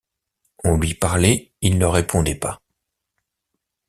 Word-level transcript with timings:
On 0.63 0.79
lui 0.79 0.95
parlait, 0.95 1.51
il 1.61 1.77
ne 1.77 1.85
répondait 1.85 2.33
pas. 2.33 2.59